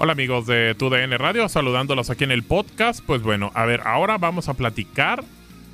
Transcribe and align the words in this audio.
Hola 0.00 0.12
amigos 0.12 0.46
de 0.46 0.76
TUDN 0.76 1.18
Radio, 1.18 1.48
saludándolos 1.48 2.08
aquí 2.08 2.22
en 2.22 2.30
el 2.30 2.44
podcast. 2.44 3.04
Pues 3.04 3.20
bueno, 3.20 3.50
a 3.54 3.66
ver, 3.66 3.80
ahora 3.84 4.16
vamos 4.16 4.48
a 4.48 4.54
platicar 4.54 5.24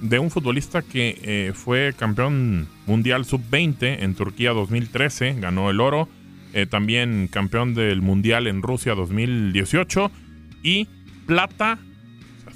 de 0.01 0.19
un 0.19 0.31
futbolista 0.31 0.81
que 0.81 1.19
eh, 1.23 1.53
fue 1.55 1.93
campeón 1.95 2.67
mundial 2.87 3.27
sub-20 3.27 4.03
en 4.03 4.15
Turquía 4.15 4.53
2013, 4.53 5.35
ganó 5.41 5.69
el 5.69 5.79
oro, 5.79 6.09
eh, 6.55 6.65
también 6.65 7.29
campeón 7.31 7.75
del 7.75 8.01
mundial 8.01 8.47
en 8.47 8.63
Rusia 8.63 8.95
2018 8.95 10.11
y 10.63 10.89
plata, 11.27 11.79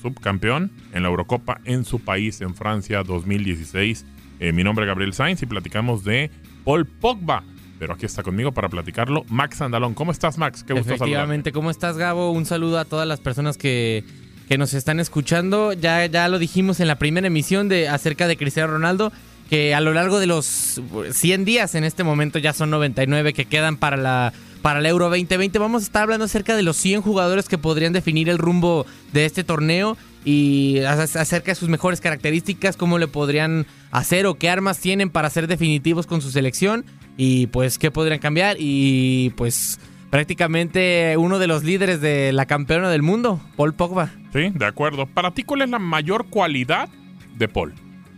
subcampeón 0.01 0.73
en 0.95 1.03
la 1.03 1.11
Eurocopa 1.11 1.61
en 1.67 1.85
su 1.85 2.01
país, 2.01 2.41
en 2.41 2.55
Francia 2.55 3.03
2016. 3.03 4.07
Eh, 4.41 4.53
mi 4.53 4.65
nombre 4.65 4.87
es 4.87 4.89
Gabriel 4.89 5.13
Sainz 5.13 5.43
y 5.43 5.47
platicamos 5.47 6.03
de 6.03 6.31
Paul 6.65 6.87
Pogba 6.87 7.45
pero 7.79 7.95
aquí 7.95 8.07
está 8.07 8.23
conmigo 8.23 8.53
para 8.53 8.69
platicarlo 8.69 9.25
Max 9.29 9.61
Andalón. 9.61 9.95
¿Cómo 9.95 10.13
estás, 10.13 10.39
Max? 10.39 10.65
Qué 10.65 10.73
gusto 10.73 10.95
Efectivamente, 10.95 11.53
¿cómo 11.53 11.71
estás, 11.71 11.97
Gabo? 11.97 12.31
Un 12.33 12.47
saludo 12.47 12.79
a 12.79 12.85
todas 12.85 13.07
las 13.07 13.21
personas 13.21 13.57
que, 13.57 14.05
que 14.49 14.59
nos 14.59 14.75
están 14.75 15.01
escuchando. 15.01 15.73
Ya, 15.73 16.07
ya 16.07 16.29
lo 16.29 16.39
dijimos 16.39 16.81
en 16.81 16.89
la 16.89 16.97
primera 16.97 17.27
emisión 17.27 17.69
de 17.69 17.89
acerca 17.89 18.27
de 18.27 18.37
Cristiano 18.37 18.73
Ronaldo, 18.73 19.13
que 19.49 19.75
a 19.75 19.81
lo 19.81 19.93
largo 19.93 20.19
de 20.19 20.27
los 20.27 20.81
100 21.11 21.45
días, 21.45 21.75
en 21.75 21.85
este 21.85 22.05
momento 22.05 22.39
ya 22.39 22.53
son 22.53 22.71
99 22.71 23.33
que 23.33 23.45
quedan 23.45 23.77
para 23.77 23.97
la 23.97 24.33
para 24.63 24.81
el 24.81 24.87
Euro 24.87 25.07
2020. 25.07 25.59
Vamos 25.59 25.83
a 25.83 25.87
estar 25.87 26.03
hablando 26.03 26.25
acerca 26.25 26.57
de 26.57 26.63
los 26.63 26.77
100 26.77 27.03
jugadores 27.03 27.49
que 27.49 27.59
podrían 27.59 27.93
definir 27.93 28.29
el 28.29 28.39
rumbo 28.39 28.87
de 29.13 29.25
este 29.25 29.45
torneo 29.45 29.97
y 30.25 30.81
acerca 30.81 31.53
de 31.53 31.55
sus 31.55 31.69
mejores 31.69 32.01
características, 32.01 32.77
cómo 32.77 32.99
le 32.99 33.07
podrían 33.07 33.67
hacer 33.93 34.27
o 34.27 34.35
qué 34.35 34.51
armas 34.51 34.79
tienen 34.79 35.11
para 35.11 35.31
ser 35.31 35.47
definitivos 35.47 36.07
con 36.07 36.21
su 36.21 36.31
selección 36.31 36.85
y 37.19 37.49
pues 37.49 37.79
qué 37.79 37.91
podrían 37.91 38.21
cambiar 38.21 38.57
y 38.59 39.31
pues 39.37 39.79
prácticamente 40.09 41.17
uno 41.19 41.39
de 41.39 41.49
los 41.49 41.65
líderes 41.65 42.01
de 42.01 42.33
la 42.33 42.47
campeona 42.47 42.89
del 42.89 43.03
mundo, 43.03 43.41
Paul 43.57 43.75
Pogba. 43.75 44.11
Sí, 44.33 44.51
de 44.55 44.65
acuerdo. 44.65 45.07
Para 45.07 45.33
ti, 45.33 45.43
¿cuál 45.43 45.63
es 45.63 45.69
la 45.69 45.81
mayor 45.81 46.29
cualidad 46.29 46.89
de 47.37 47.49
Paul? 47.49 47.75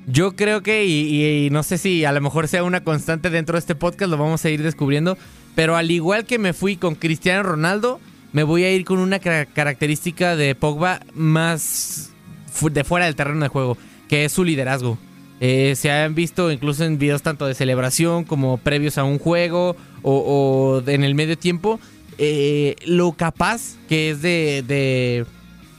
Yo 0.07 0.37
creo 0.37 0.63
que, 0.63 0.87
y, 0.87 1.49
no 1.51 1.63
sé 1.63 1.79
si 1.79 2.05
a 2.05 2.13
lo 2.13 2.21
mejor 2.21 2.47
sea 2.47 2.63
una 2.63 2.85
constante 2.85 3.31
dentro 3.31 3.55
de 3.55 3.61
este 3.61 3.75
podcast, 3.75 4.11
lo 4.11 4.19
vamos 4.19 4.45
a 4.45 4.51
ir 4.51 4.63
descubriendo, 4.63 5.17
pero 5.55 5.77
al 5.77 5.91
igual 5.91 6.27
que 6.27 6.39
me 6.39 6.53
fui 6.53 6.77
con 6.77 6.95
Cristiano 6.95 7.43
Ronaldo, 7.43 8.01
me 8.33 8.43
voy 8.43 8.65
a 8.65 8.73
ir 8.73 8.85
con 8.85 8.99
una 8.99 9.19
característica 9.19 10.37
de 10.37 10.55
Pogba 10.55 11.01
más 11.15 12.13
de 12.61 12.85
fuera 12.85 13.07
del 13.07 13.17
terreno 13.17 13.41
de 13.41 13.49
juego, 13.49 13.79
que 14.09 14.27
es 14.27 14.33
su 14.33 14.45
liderazgo. 14.45 14.99
Eh, 15.41 15.75
se 15.75 15.91
han 15.91 16.15
visto 16.15 16.53
incluso 16.53 16.85
en 16.85 16.99
videos 16.99 17.23
tanto 17.23 17.47
de 17.47 17.55
celebración 17.55 18.25
como 18.25 18.59
previos 18.59 18.99
a 18.99 19.05
un 19.05 19.19
juego 19.19 19.75
o, 20.03 20.83
en 20.87 21.03
el 21.03 21.15
medio 21.15 21.37
tiempo, 21.39 21.81
eh, 22.19 22.77
lo 22.85 23.13
capaz 23.13 23.77
que 23.89 24.11
es 24.11 24.21
de, 24.21 24.63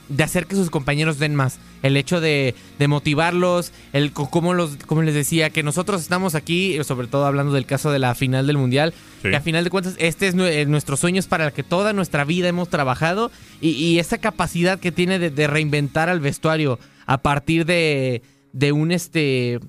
de, 0.09 0.23
hacer 0.23 0.47
que 0.47 0.55
sus 0.55 0.71
compañeros 0.71 1.19
den 1.19 1.35
más. 1.35 1.59
El 1.83 1.97
hecho 1.97 2.21
de, 2.21 2.55
motivarlos, 2.87 3.71
el 3.93 4.11
como, 4.11 4.53
los, 4.53 4.77
como 4.87 5.03
les 5.03 5.15
decía, 5.15 5.49
que 5.51 5.63
nosotros 5.63 6.01
estamos 6.01 6.35
aquí, 6.35 6.77
sobre 6.83 7.07
todo 7.07 7.25
hablando 7.25 7.53
del 7.53 7.65
caso 7.65 7.91
de 7.91 7.99
la 7.99 8.13
final 8.15 8.45
del 8.45 8.57
Mundial, 8.57 8.93
que 9.21 9.35
a 9.35 9.41
final 9.41 9.63
de 9.63 9.69
cuentas 9.69 9.95
este 9.97 10.27
es 10.27 10.35
eh, 10.35 10.65
nuestro 10.67 10.97
sueño, 10.97 11.19
es 11.19 11.27
para 11.27 11.47
el 11.47 11.53
que 11.53 11.63
toda 11.63 11.93
nuestra 11.93 12.23
vida 12.23 12.47
hemos 12.47 12.69
trabajado 12.69 13.31
y, 13.61 13.97
esa 13.99 14.17
capacidad 14.19 14.79
que 14.79 14.91
tiene 14.91 15.17
de 15.17 15.47
reinventar 15.47 16.09
al 16.09 16.19
vestuario 16.19 16.79
a 17.07 17.19
partir 17.19 17.65
de 17.65 18.21
de 18.53 18.71
un 18.71 18.91
este 18.91 19.59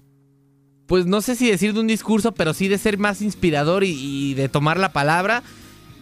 pues 0.87 1.07
no 1.07 1.23
sé 1.23 1.37
si 1.37 1.51
decir 1.51 1.73
de 1.73 1.81
un 1.81 1.87
discurso, 1.87 2.33
pero 2.33 2.53
sí 2.53 2.69
de 2.69 2.77
ser 2.77 2.99
más 2.99 3.23
inspirador 3.23 3.83
y, 3.83 4.35
de 4.35 4.51
tomar 4.51 4.79
la 4.79 4.93
palabra 4.93 5.43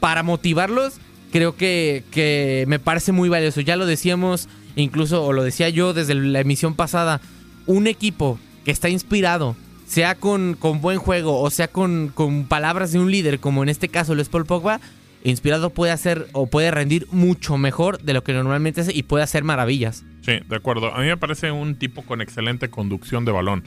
para 0.01 0.25
motivarlos, 0.25 0.95
creo 1.31 1.55
que, 1.55 2.03
que, 2.11 2.65
me 2.67 2.81
parece 2.81 3.13
muy 3.13 3.29
valioso. 3.29 3.61
Ya 3.61 3.77
lo 3.77 3.87
decíamos, 3.87 4.49
incluso, 4.75 5.25
o 5.25 5.33
lo 5.33 5.45
decía 5.45 5.69
yo 5.69 5.95
desde 5.95 6.15
la 6.15 6.41
emisión 6.41 6.75
pasada, 6.75 7.21
un 7.67 7.87
equipo 7.87 8.41
que 8.65 8.73
está 8.73 8.89
inspirado, 8.89 9.55
sea 9.87 10.15
con, 10.15 10.57
con 10.59 10.81
buen 10.81 10.99
juego 10.99 11.41
o 11.41 11.51
sea 11.51 11.69
con, 11.69 12.13
con, 12.15 12.45
palabras 12.45 12.93
de 12.93 12.99
un 12.99 13.11
líder, 13.11 13.41
como 13.41 13.63
en 13.63 13.69
este 13.69 13.89
caso 13.89 14.15
lo 14.15 14.23
es 14.23 14.29
Paul 14.29 14.47
Pogba, 14.47 14.81
inspirado 15.25 15.71
puede 15.71 15.93
hacer 15.93 16.27
o 16.33 16.47
puede 16.47 16.71
rendir 16.71 17.07
mucho 17.11 17.59
mejor 17.59 18.01
de 18.03 18.15
lo 18.15 18.25
que 18.25 18.33
normalmente 18.33 18.81
hace 18.81 18.95
y 18.95 19.03
puede 19.03 19.25
hacer 19.25 19.45
maravillas. 19.45 20.05
Sí, 20.23 20.41
de 20.49 20.57
acuerdo. 20.57 20.95
A 20.95 21.01
mí 21.01 21.07
me 21.07 21.17
parece 21.17 21.51
un 21.51 21.77
tipo 21.77 22.03
con 22.03 22.21
excelente 22.21 22.71
conducción 22.71 23.25
de 23.25 23.33
balón. 23.33 23.65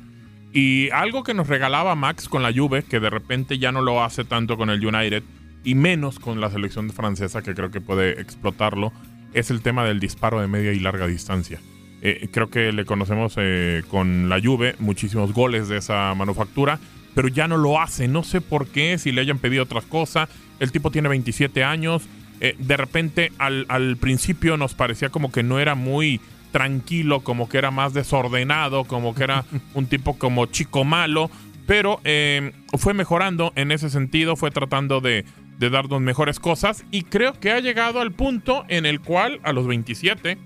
Y 0.54 0.90
algo 0.92 1.24
que 1.24 1.34
nos 1.34 1.48
regalaba 1.48 1.96
Max 1.96 2.30
con 2.30 2.44
la 2.44 2.54
Juve, 2.54 2.84
que 2.84 3.00
de 3.00 3.10
repente 3.10 3.58
ya 3.58 3.72
no 3.72 3.82
lo 3.82 4.04
hace 4.04 4.24
tanto 4.24 4.56
con 4.56 4.70
el 4.70 4.86
United 4.86 5.24
y 5.64 5.76
menos 5.76 6.20
con 6.20 6.40
la 6.40 6.52
selección 6.52 6.92
francesa, 6.92 7.42
que 7.42 7.56
creo 7.56 7.72
que 7.72 7.82
puede 7.82 8.22
explotarlo, 8.22 8.94
es 9.34 9.50
el 9.50 9.62
tema 9.62 9.84
del 9.84 10.00
disparo 10.00 10.42
de 10.42 10.48
media 10.48 10.74
y 10.74 10.80
larga 10.80 11.08
distancia. 11.08 11.60
Eh, 12.02 12.28
creo 12.32 12.50
que 12.50 12.72
le 12.72 12.86
conocemos 12.86 13.34
eh, 13.38 13.82
con 13.90 14.30
la 14.30 14.40
Juve 14.42 14.76
muchísimos 14.78 15.34
goles 15.34 15.70
de 15.70 15.78
esa 15.78 16.14
manufactura, 16.16 16.80
pero 17.16 17.28
ya 17.28 17.48
no 17.48 17.58
lo 17.58 17.80
hace. 17.80 18.08
No 18.08 18.24
sé 18.24 18.42
por 18.42 18.68
qué, 18.68 18.98
si 18.98 19.12
le 19.12 19.22
hayan 19.22 19.40
pedido 19.40 19.64
otras 19.64 19.86
cosas. 19.86 20.30
El 20.60 20.72
tipo 20.72 20.92
tiene 20.92 21.10
27 21.10 21.64
años. 21.64 22.04
Eh, 22.40 22.56
de 22.58 22.78
repente, 22.78 23.32
al, 23.38 23.66
al 23.70 23.98
principio 23.98 24.58
nos 24.58 24.74
parecía 24.74 25.10
como 25.10 25.32
que 25.32 25.44
no 25.44 25.60
era 25.60 25.76
muy 25.76 26.20
tranquilo, 26.54 27.22
como 27.22 27.50
que 27.50 27.58
era 27.58 27.72
más 27.72 27.94
desordenado, 27.94 28.86
como 28.86 29.14
que 29.14 29.26
era 29.26 29.44
un 29.74 29.88
tipo 29.88 30.18
como 30.18 30.46
chico 30.46 30.86
malo, 30.86 31.30
pero 31.66 32.00
eh, 32.06 32.54
fue 32.78 32.94
mejorando 32.94 33.52
en 33.56 33.72
ese 33.72 33.90
sentido, 33.90 34.38
fue 34.38 34.52
tratando 34.52 35.02
de, 35.02 35.26
de 35.60 35.70
darnos 35.70 36.00
mejores 36.00 36.40
cosas 36.40 36.86
y 36.92 37.04
creo 37.04 37.34
que 37.40 37.52
ha 37.52 37.60
llegado 37.60 38.00
al 38.00 38.12
punto 38.12 38.64
en 38.70 38.86
el 38.86 39.02
cual 39.02 39.40
a 39.44 39.52
los 39.52 39.68
27, 39.68 40.38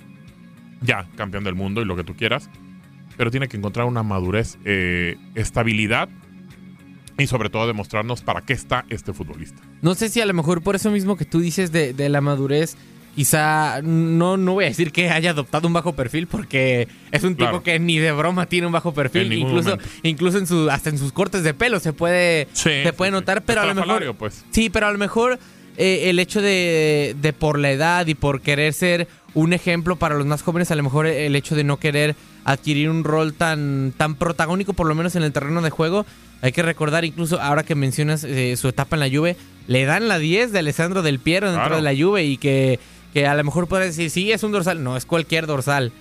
ya 0.82 1.08
campeón 1.16 1.44
del 1.44 1.56
mundo 1.56 1.82
y 1.82 1.86
lo 1.86 1.96
que 1.96 2.04
tú 2.04 2.16
quieras, 2.16 2.50
pero 3.18 3.30
tiene 3.30 3.48
que 3.48 3.58
encontrar 3.58 3.86
una 3.86 4.04
madurez, 4.04 4.58
eh, 4.64 5.18
estabilidad 5.36 6.10
y 7.18 7.28
sobre 7.28 7.50
todo 7.50 7.68
demostrarnos 7.68 8.22
para 8.22 8.42
qué 8.42 8.54
está 8.54 8.86
este 8.90 9.14
futbolista. 9.14 9.62
No 9.82 9.96
sé 9.96 10.10
si 10.10 10.22
a 10.22 10.26
lo 10.26 10.34
mejor 10.34 10.62
por 10.62 10.76
eso 10.76 10.92
mismo 10.92 11.18
que 11.18 11.26
tú 11.26 11.40
dices 11.40 11.72
de, 11.72 11.94
de 11.94 12.10
la 12.10 12.22
madurez, 12.22 12.78
quizá 13.16 13.82
no, 13.82 14.38
no 14.38 14.54
voy 14.54 14.66
a 14.66 14.68
decir 14.68 14.92
que 14.92 15.10
haya 15.10 15.32
adoptado 15.32 15.68
un 15.68 15.74
bajo 15.74 15.94
perfil 15.94 16.28
porque 16.28 16.88
es 17.12 17.24
un 17.24 17.36
tipo 17.36 17.64
que 17.64 17.80
ni 17.80 17.98
de 17.98 18.12
broma 18.12 18.46
tiene 18.46 18.68
un 18.68 18.74
bajo 18.74 18.94
perfil, 18.94 19.34
incluso 19.34 19.78
incluso 20.04 20.38
en 20.38 20.46
su 20.46 20.70
hasta 20.70 20.92
en 20.92 21.00
sus 21.00 21.12
cortes 21.12 21.44
de 21.44 21.56
pelo 21.56 21.80
se 21.80 21.94
puede 21.94 22.48
se 22.54 22.94
puede 22.94 23.12
notar, 23.12 23.42
pero 23.44 23.62
a 23.62 23.66
lo 23.66 23.74
mejor 23.74 24.16
pues. 24.16 24.46
Sí, 24.52 24.70
pero 24.70 24.86
a 24.86 24.92
lo 24.92 25.00
mejor 25.00 25.40
eh, 25.78 26.10
el 26.12 26.20
hecho 26.20 26.42
de, 26.42 27.16
de 27.20 27.34
por 27.34 27.58
la 27.58 27.72
edad 27.72 28.06
y 28.06 28.14
por 28.14 28.42
querer 28.42 28.74
ser 28.74 29.08
un 29.34 29.54
ejemplo 29.54 29.96
para 29.96 30.16
los 30.16 30.26
más 30.28 30.44
jóvenes, 30.44 30.70
a 30.70 30.76
lo 30.76 30.84
mejor 30.84 31.08
el 31.08 31.36
hecho 31.36 31.56
de 31.56 31.64
no 31.64 31.78
querer 31.78 32.16
adquirir 32.52 32.90
un 32.90 33.04
rol 33.04 33.34
tan, 33.34 33.94
tan 33.96 34.16
protagónico, 34.16 34.74
por 34.74 34.88
lo 34.88 34.96
menos 34.96 35.16
en 35.16 35.24
el 35.24 35.32
terreno 35.32 35.62
de 35.62 35.70
juego. 35.70 36.06
Hay 36.42 36.52
que 36.52 36.64
recordar, 36.64 37.06
incluso 37.06 37.42
ahora 37.42 37.64
que 37.64 37.76
mencionas 37.76 38.24
eh, 38.24 38.56
su 38.58 38.68
etapa 38.68 38.96
en 38.96 39.00
la 39.00 39.10
Juve, 39.10 39.36
le 39.68 39.86
dan 39.86 40.08
la 40.08 40.20
10 40.20 40.52
de 40.52 40.60
Alessandro 40.60 41.02
Del 41.02 41.20
Piero 41.20 41.52
dentro 41.52 41.76
de 41.76 41.82
la 41.82 41.96
Juve 41.96 42.24
y 42.26 42.38
que 42.38 42.80
que 43.14 43.26
a 43.26 43.36
lo 43.36 43.44
mejor 43.44 43.68
puedes 43.68 43.96
decir, 43.96 44.10
sí, 44.10 44.32
es 44.32 44.44
un 44.44 44.52
dorsal. 44.52 44.84
No, 44.84 44.98
es 44.98 45.06
cualquier 45.06 45.48
dorsal. 45.48 45.92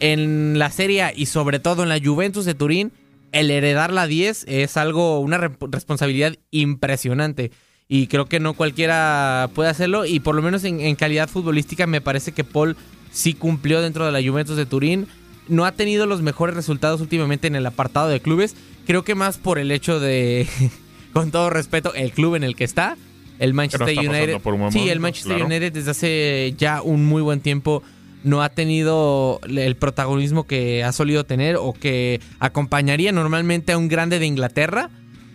En 0.00 0.58
la 0.58 0.70
Serie 0.70 1.12
y 1.14 1.26
sobre 1.26 1.58
todo 1.58 1.82
en 1.82 1.88
la 1.88 2.00
Juventus 2.02 2.44
de 2.44 2.54
Turín, 2.54 2.92
el 3.32 3.50
heredar 3.50 3.92
la 3.92 4.06
10 4.06 4.44
es 4.48 4.76
algo, 4.76 5.20
una 5.20 5.38
responsabilidad 5.38 6.36
impresionante. 6.50 7.50
Y 7.88 8.06
creo 8.06 8.26
que 8.26 8.40
no 8.40 8.54
cualquiera 8.54 9.50
puede 9.54 9.70
hacerlo. 9.70 10.04
Y 10.06 10.20
por 10.20 10.34
lo 10.34 10.42
menos 10.42 10.64
en, 10.64 10.94
calidad 10.96 11.28
futbolística 11.28 11.86
me 11.86 12.00
parece 12.00 12.32
que 12.32 12.44
Paul 12.44 12.76
sí 13.10 13.34
cumplió 13.34 13.80
dentro 13.80 14.06
de 14.06 14.12
la 14.12 14.22
Juventus 14.22 14.56
de 14.56 14.66
Turín. 14.66 15.06
No 15.50 15.66
ha 15.66 15.72
tenido 15.72 16.06
los 16.06 16.22
mejores 16.22 16.56
resultados 16.56 17.00
últimamente 17.00 17.46
en 17.46 17.56
el 17.56 17.66
apartado 17.66 18.08
de 18.08 18.20
clubes. 18.20 18.56
Creo 18.86 19.04
que 19.04 19.14
más 19.14 19.36
por 19.36 19.58
el 19.58 19.70
hecho 19.70 20.00
de, 20.00 20.48
con 21.12 21.30
todo 21.30 21.50
respeto, 21.50 21.92
el 21.94 22.12
club 22.12 22.36
en 22.36 22.44
el 22.44 22.56
que 22.56 22.64
está 22.64 22.96
el 23.40 23.54
Manchester 23.54 23.98
United. 23.98 24.40
sí, 24.70 24.90
el 24.90 25.00
Manchester 25.00 25.42
United 25.42 25.72
desde 25.72 25.90
hace 25.90 26.54
ya 26.58 26.82
un 26.82 27.06
muy 27.06 27.22
buen 27.22 27.40
tiempo 27.40 27.82
no 28.22 28.42
ha 28.42 28.50
tenido 28.50 29.40
el 29.48 29.76
protagonismo 29.76 30.46
que 30.46 30.84
ha 30.84 30.92
solido 30.92 31.24
tener 31.24 31.56
o 31.56 31.72
que 31.72 32.20
acompañaría 32.38 33.12
normalmente 33.12 33.72
a 33.72 33.78
un 33.78 33.88
grande 33.88 34.18
de 34.18 34.26
Inglaterra. 34.26 34.90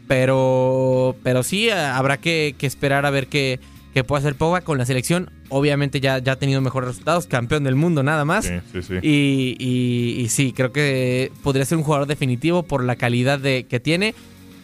Pero, 0.08 1.16
pero 1.24 1.42
sí, 1.42 1.72
habrá 1.72 2.18
que, 2.18 2.56
esperar 2.62 3.08
a 3.08 3.10
ver 3.10 3.26
qué, 3.26 3.60
qué, 3.96 4.04
puede 4.04 4.20
hacer 4.20 4.36
Pogba 4.36 4.62
con 4.62 4.78
la 4.78 4.86
selección. 4.86 5.32
Obviamente 5.50 6.00
ya, 6.00 6.20
ya 6.20 6.34
ha 6.34 6.36
tenido 6.36 6.62
mejores 6.62 6.90
resultados, 6.90 7.26
campeón 7.26 7.64
del 7.64 7.76
mundo 7.76 8.04
nada 8.04 8.26
más. 8.26 8.46
Sí, 8.46 8.60
sí, 8.74 8.82
sí. 8.84 8.96
Y, 9.02 9.56
y, 9.60 10.30
sí, 10.30 10.54
creo 10.54 10.72
que 10.72 11.32
podría 11.42 11.66
ser 11.66 11.78
un 11.78 11.84
jugador 11.84 12.08
definitivo 12.08 12.64
por 12.64 12.84
la 12.84 12.96
calidad 12.96 13.40
de, 13.40 13.66
que 13.68 13.80
tiene 13.80 14.14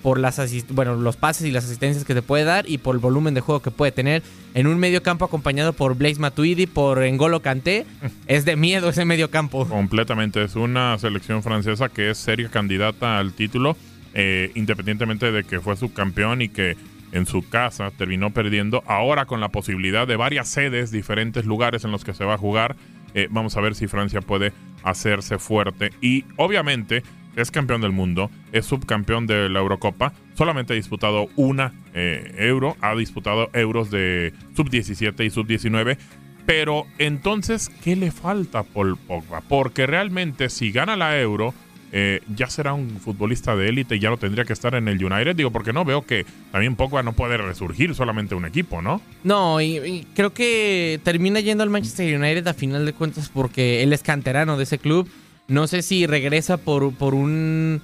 por 0.01 0.19
las 0.19 0.39
bueno, 0.69 0.95
los 0.95 1.16
pases 1.16 1.48
y 1.48 1.51
las 1.51 1.66
asistencias 1.66 2.06
que 2.06 2.13
te 2.13 2.22
puede 2.22 2.44
dar 2.44 2.69
y 2.69 2.80
por 2.80 2.95
el 2.95 3.00
volumen 3.00 3.33
de 3.33 3.42
juego 3.42 3.62
que 3.62 3.72
puede 3.72 3.92
tener 3.92 4.24
en 4.54 4.68
un 4.68 4.80
medio 4.80 5.04
campo 5.04 5.25
acompañado 5.25 5.74
por 5.74 5.95
Blaise 5.95 6.19
Matuidi, 6.19 6.66
por 6.66 7.04
Engolo 7.04 7.42
Kanté, 7.42 7.86
es 8.28 8.45
de 8.45 8.56
miedo 8.56 8.89
ese 8.89 9.06
medio 9.06 9.30
campo. 9.30 9.66
Completamente, 9.68 10.44
es 10.44 10.56
una 10.56 10.98
selección 10.98 11.44
francesa 11.44 11.89
que 11.89 12.10
es 12.10 12.18
seria 12.18 12.50
candidata 12.50 13.19
al 13.19 13.33
título, 13.33 13.78
eh, 14.13 14.51
independientemente 14.56 15.31
de 15.31 15.44
que 15.44 15.60
fue 15.60 15.78
subcampeón 15.78 16.42
y 16.42 16.50
que 16.50 16.75
en 17.11 17.25
su 17.25 17.47
casa, 17.49 17.91
terminó 17.91 18.31
perdiendo. 18.31 18.83
Ahora 18.87 19.25
con 19.25 19.39
la 19.39 19.49
posibilidad 19.49 20.07
de 20.07 20.15
varias 20.15 20.47
sedes, 20.47 20.91
diferentes 20.91 21.45
lugares 21.45 21.83
en 21.83 21.91
los 21.91 22.03
que 22.03 22.13
se 22.13 22.25
va 22.25 22.35
a 22.35 22.37
jugar, 22.37 22.75
eh, 23.13 23.27
vamos 23.29 23.57
a 23.57 23.61
ver 23.61 23.75
si 23.75 23.87
Francia 23.87 24.21
puede 24.21 24.53
hacerse 24.83 25.37
fuerte. 25.37 25.91
Y 26.01 26.25
obviamente 26.37 27.03
es 27.35 27.51
campeón 27.51 27.81
del 27.81 27.91
mundo, 27.91 28.29
es 28.51 28.65
subcampeón 28.65 29.27
de 29.27 29.49
la 29.49 29.59
Eurocopa, 29.59 30.13
solamente 30.33 30.73
ha 30.73 30.75
disputado 30.75 31.27
una 31.35 31.73
eh, 31.93 32.33
euro, 32.37 32.75
ha 32.81 32.95
disputado 32.95 33.49
euros 33.53 33.89
de 33.91 34.33
sub-17 34.55 35.25
y 35.25 35.29
sub-19. 35.29 35.97
Pero 36.45 36.87
entonces, 36.97 37.69
¿qué 37.83 37.95
le 37.95 38.11
falta 38.11 38.59
a 38.59 38.63
Paul 38.63 38.97
Pogba? 38.97 39.41
Porque 39.41 39.85
realmente 39.85 40.49
si 40.49 40.71
gana 40.71 40.95
la 40.95 41.19
euro, 41.19 41.53
eh, 41.93 42.21
ya 42.33 42.47
será 42.47 42.73
un 42.73 43.01
futbolista 43.01 43.53
de 43.55 43.67
élite 43.67 43.97
y 43.97 43.99
ya 43.99 44.09
no 44.09 44.15
tendría 44.15 44.45
que 44.45 44.53
estar 44.53 44.75
en 44.75 44.88
el 44.88 45.03
United. 45.03 45.35
Digo, 45.35 45.51
porque 45.51 45.73
no 45.73 45.83
veo 45.83 46.03
que 46.03 46.25
también 46.51 46.77
Pogba 46.77 47.03
no 47.03 47.11
puede 47.13 47.35
resurgir 47.35 47.93
solamente 47.95 48.33
un 48.33 48.45
equipo, 48.45 48.81
¿no? 48.81 49.01
No, 49.25 49.59
y, 49.59 50.07
creo 50.15 50.33
que 50.33 51.01
termina 51.03 51.41
yendo 51.41 51.63
al 51.63 51.69
Manchester 51.69 52.17
United 52.17 52.47
a 52.47 52.53
final 52.53 52.85
de 52.85 52.93
cuentas 52.93 53.29
porque 53.29 53.83
él 53.83 53.91
es 53.91 54.03
canterano 54.03 54.55
de 54.55 54.63
ese 54.63 54.77
club. 54.77 55.09
No 55.49 55.67
sé 55.67 55.81
si 55.81 56.07
regresa 56.07 56.55
por, 56.55 56.93
por 56.93 57.13
un, 57.13 57.81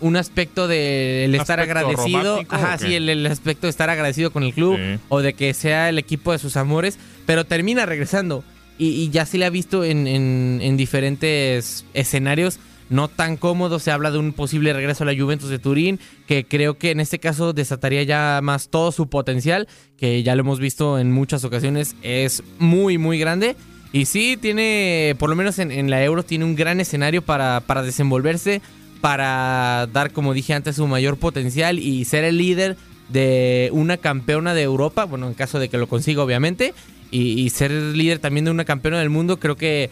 un 0.00 0.16
aspecto 0.16 0.66
de 0.66 1.26
estar 1.36 1.60
agradecido. 1.60 2.40
Ajá, 2.48 2.78
sí, 2.78 2.94
el, 2.94 3.26
aspecto 3.26 3.66
de 3.66 3.70
estar 3.70 3.90
agradecido 3.90 4.30
con 4.30 4.44
el 4.44 4.54
club 4.54 4.78
o 5.10 5.20
de 5.20 5.34
que 5.34 5.52
sea 5.52 5.90
el 5.90 5.98
equipo 5.98 6.32
de 6.32 6.38
sus 6.38 6.56
amores, 6.56 6.98
pero 7.26 7.44
termina 7.44 7.84
regresando. 7.84 8.44
Y, 8.78 9.10
ya 9.10 9.26
se 9.26 9.36
le 9.36 9.44
ha 9.44 9.50
visto 9.50 9.84
en, 9.84 10.06
en 10.06 10.76
diferentes 10.78 11.84
escenarios 11.92 12.58
no 12.92 13.08
tan 13.08 13.36
cómodo. 13.36 13.78
Se 13.78 13.90
habla 13.90 14.10
de 14.10 14.18
un 14.18 14.32
posible 14.32 14.72
regreso 14.72 15.02
a 15.02 15.06
la 15.06 15.18
Juventus 15.18 15.48
de 15.48 15.58
Turín, 15.58 15.98
que 16.26 16.44
creo 16.44 16.78
que 16.78 16.90
en 16.90 17.00
este 17.00 17.18
caso 17.18 17.52
desataría 17.52 18.02
ya 18.04 18.40
más 18.42 18.68
todo 18.68 18.92
su 18.92 19.08
potencial, 19.08 19.66
que 19.96 20.22
ya 20.22 20.36
lo 20.36 20.42
hemos 20.42 20.60
visto 20.60 20.98
en 20.98 21.10
muchas 21.10 21.44
ocasiones, 21.44 21.96
es 22.02 22.42
muy, 22.58 22.98
muy 22.98 23.18
grande. 23.18 23.56
Y 23.92 24.06
sí, 24.06 24.38
tiene, 24.40 25.16
por 25.18 25.28
lo 25.28 25.36
menos 25.36 25.58
en, 25.58 25.90
la 25.90 26.02
Euro, 26.02 26.22
tiene 26.22 26.44
un 26.44 26.54
gran 26.54 26.80
escenario 26.80 27.20
para, 27.22 27.60
desenvolverse, 27.82 28.62
para 29.00 29.86
dar, 29.92 30.12
como 30.12 30.32
dije 30.32 30.54
antes, 30.54 30.76
su 30.76 30.86
mayor 30.86 31.18
potencial 31.18 31.78
y 31.78 32.04
ser 32.06 32.24
el 32.24 32.38
líder 32.38 32.76
de 33.10 33.68
una 33.72 33.98
campeona 33.98 34.54
de 34.54 34.62
Europa, 34.62 35.04
bueno, 35.04 35.28
en 35.28 35.34
caso 35.34 35.58
de 35.58 35.68
que 35.68 35.76
lo 35.76 35.88
consiga, 35.88 36.22
obviamente, 36.22 36.72
y, 37.10 37.38
y 37.42 37.50
ser 37.50 37.70
líder 37.70 38.18
también 38.18 38.46
de 38.46 38.50
una 38.50 38.64
campeona 38.64 38.98
del 38.98 39.10
mundo, 39.10 39.38
creo 39.38 39.56
que 39.56 39.90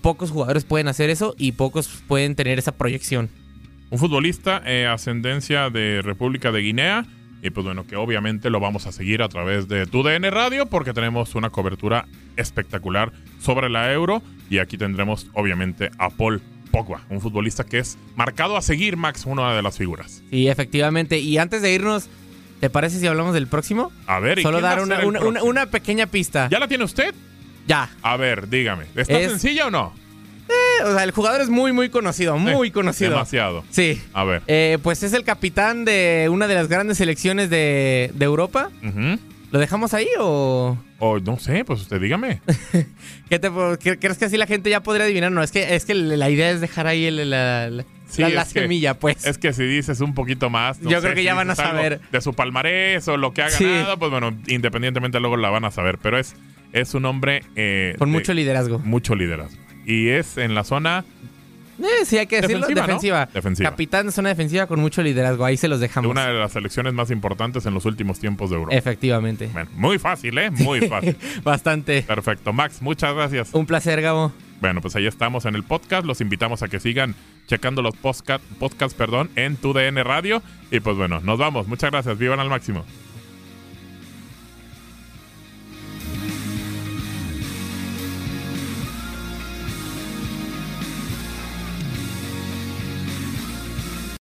pocos 0.00 0.30
jugadores 0.30 0.64
pueden 0.64 0.88
hacer 0.88 1.10
eso 1.10 1.34
y 1.38 1.52
pocos 1.52 2.02
pueden 2.06 2.34
tener 2.34 2.58
esa 2.58 2.72
proyección. 2.72 3.30
Un 3.90 3.98
futbolista, 3.98 4.62
eh, 4.64 4.86
ascendencia 4.86 5.68
de 5.68 6.00
República 6.02 6.50
de 6.50 6.60
Guinea. 6.60 7.06
Y 7.42 7.50
pues 7.50 7.66
bueno, 7.66 7.86
que 7.86 7.96
obviamente 7.96 8.50
lo 8.50 8.60
vamos 8.60 8.86
a 8.86 8.92
seguir 8.92 9.20
a 9.20 9.28
través 9.28 9.66
de 9.66 9.84
TUDN 9.86 10.30
Radio 10.30 10.66
porque 10.66 10.92
tenemos 10.92 11.34
una 11.34 11.50
cobertura 11.50 12.06
espectacular 12.36 13.12
sobre 13.40 13.68
la 13.68 13.92
Euro. 13.92 14.22
Y 14.48 14.58
aquí 14.58 14.78
tendremos 14.78 15.26
obviamente 15.34 15.90
a 15.98 16.08
Paul 16.08 16.40
Pogba, 16.70 17.02
un 17.10 17.20
futbolista 17.20 17.64
que 17.64 17.78
es 17.78 17.98
marcado 18.16 18.56
a 18.56 18.62
seguir, 18.62 18.96
Max, 18.96 19.26
una 19.26 19.54
de 19.54 19.62
las 19.62 19.76
figuras. 19.76 20.22
Sí, 20.30 20.48
efectivamente. 20.48 21.18
Y 21.18 21.36
antes 21.36 21.62
de 21.62 21.74
irnos, 21.74 22.08
¿te 22.60 22.70
parece 22.70 22.98
si 22.98 23.06
hablamos 23.06 23.34
del 23.34 23.46
próximo? 23.46 23.92
A 24.06 24.20
ver, 24.20 24.38
¿y 24.38 24.42
Solo 24.42 24.60
dar 24.60 24.80
una, 24.80 25.04
una, 25.42 25.66
pequeña 25.66 26.06
pista. 26.06 26.48
¿Ya 26.50 26.58
la 26.58 26.66
tiene 26.66 26.84
usted? 26.84 27.14
Ya. 27.66 27.90
A 28.02 28.16
ver, 28.16 28.48
dígame. 28.48 28.84
¿Está 28.94 29.18
sencilla 29.18 29.66
o 29.66 29.70
no? 29.70 29.92
Eh, 30.48 30.84
o 30.84 30.92
sea, 30.92 31.04
el 31.04 31.12
jugador 31.12 31.40
es 31.40 31.48
muy, 31.48 31.72
muy 31.72 31.88
conocido, 31.88 32.36
muy 32.38 32.68
eh, 32.68 32.72
conocido. 32.72 33.12
Demasiado. 33.12 33.64
Sí. 33.70 34.02
A 34.12 34.24
ver. 34.24 34.42
Eh, 34.46 34.78
pues 34.82 35.02
es 35.02 35.12
el 35.12 35.24
capitán 35.24 35.84
de 35.84 36.28
una 36.30 36.46
de 36.46 36.54
las 36.54 36.68
grandes 36.68 36.98
selecciones 36.98 37.50
de, 37.50 38.12
Europa. 38.20 38.70
¿Lo 39.50 39.58
dejamos 39.58 39.92
ahí 39.92 40.08
o...? 40.18 40.78
O 40.98 41.18
no 41.18 41.38
sé, 41.38 41.64
pues 41.64 41.80
usted 41.80 42.00
dígame. 42.00 42.40
¿Qué 43.28 43.38
te, 43.38 43.50
¿Crees 43.98 44.16
que 44.16 44.24
así 44.24 44.36
la 44.36 44.46
gente 44.46 44.70
ya 44.70 44.82
podría 44.82 45.04
adivinar? 45.04 45.30
No, 45.30 45.42
es 45.42 45.50
que, 45.50 45.74
es 45.74 45.84
que 45.84 45.94
la 45.94 46.30
idea 46.30 46.50
es 46.50 46.60
dejar 46.60 46.86
ahí 46.86 47.10
la, 47.10 47.68
la, 47.68 48.44
semilla, 48.44 48.94
pues. 48.94 49.26
Es 49.26 49.36
que 49.36 49.52
si 49.52 49.64
dices 49.64 50.00
un 50.00 50.14
poquito 50.14 50.48
más. 50.48 50.80
Yo 50.80 51.00
creo 51.00 51.14
que 51.14 51.24
ya 51.24 51.34
van 51.34 51.50
a 51.50 51.54
saber. 51.54 52.00
De 52.12 52.20
su 52.20 52.32
palmarés 52.34 53.08
o 53.08 53.16
lo 53.16 53.34
que 53.34 53.42
ha 53.42 53.50
ganado, 53.50 53.98
pues 53.98 54.10
bueno, 54.10 54.32
independientemente 54.46 55.20
luego 55.20 55.36
la 55.36 55.50
van 55.50 55.64
a 55.64 55.70
saber. 55.70 55.98
Pero 55.98 56.18
es 56.18 56.34
es 56.72 56.94
un 56.94 57.04
hombre... 57.04 57.42
Eh, 57.56 57.94
Con 57.98 58.10
mucho 58.10 58.34
liderazgo. 58.34 58.78
Mucho 58.80 59.14
liderazgo. 59.14 59.60
Y 59.84 60.08
es 60.08 60.38
en 60.38 60.54
la 60.54 60.64
zona... 60.64 61.04
Eh, 61.78 62.04
sí, 62.04 62.18
hay 62.18 62.26
que 62.26 62.40
decirlo. 62.40 62.66
Defensiva. 62.66 63.28
defensiva. 63.32 63.70
Capitán 63.70 64.06
de 64.06 64.12
zona 64.12 64.28
defensiva 64.28 64.66
con 64.66 64.78
mucho 64.80 65.02
liderazgo. 65.02 65.44
Ahí 65.44 65.56
se 65.56 65.68
los 65.68 65.80
dejamos. 65.80 66.10
una 66.10 66.26
de 66.26 66.34
las 66.34 66.52
selecciones 66.52 66.92
más 66.92 67.10
importantes 67.10 67.66
en 67.66 67.74
los 67.74 67.84
últimos 67.86 68.20
tiempos 68.20 68.50
de 68.50 68.56
Europa. 68.56 68.76
Efectivamente. 68.76 69.48
Bueno, 69.52 69.70
muy 69.74 69.98
fácil, 69.98 70.36
¿eh? 70.38 70.50
Muy 70.50 70.82
fácil. 70.82 71.16
Bastante. 71.42 72.02
Perfecto. 72.02 72.52
Max, 72.52 72.82
muchas 72.82 73.14
gracias. 73.14 73.52
Un 73.52 73.66
placer, 73.66 74.00
Gabo. 74.00 74.32
Bueno, 74.60 74.80
pues 74.80 74.94
ahí 74.94 75.06
estamos 75.06 75.44
en 75.46 75.56
el 75.56 75.64
podcast. 75.64 76.06
Los 76.06 76.20
invitamos 76.20 76.62
a 76.62 76.68
que 76.68 76.78
sigan 76.78 77.16
checando 77.48 77.82
los 77.82 77.96
podcasts 77.96 78.94
perdón, 78.96 79.30
en 79.34 79.56
tu 79.56 79.72
DN 79.72 80.04
Radio. 80.04 80.40
Y 80.70 80.78
pues 80.80 80.96
bueno, 80.96 81.20
nos 81.20 81.38
vamos. 81.38 81.66
Muchas 81.66 81.90
gracias. 81.90 82.16
Vivan 82.16 82.38
al 82.38 82.48
máximo. 82.48 82.84